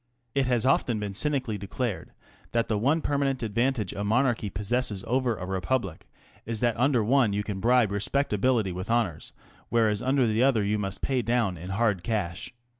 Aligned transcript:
It 0.33 0.47
has 0.47 0.65
often 0.65 0.99
been 0.99 1.13
cynically 1.13 1.59
declared 1.59 2.11
that 2.53 2.67
the 2.69 2.77
one 2.79 3.01
permanent 3.01 3.43
advantage 3.43 3.93
a 3.93 4.03
monarchy 4.03 4.49
possesses 4.49 5.03
over 5.05 5.35
a 5.37 5.45
republic 5.45 6.07
is 6.43 6.59
that 6.61 6.75
under 6.75 7.03
one 7.03 7.33
you 7.33 7.43
can 7.43 7.59
bribe 7.59 7.91
respectably 7.91 8.71
with 8.71 8.89
honours, 8.89 9.31
whereas 9.69 10.01
under 10.01 10.25
the 10.25 10.41
other 10.41 10.63
you 10.63 10.79
must 10.79 11.03
pay 11.03 11.21
down 11.21 11.55
in 11.55 11.69
hard 11.69 12.01
cash. 12.03 12.51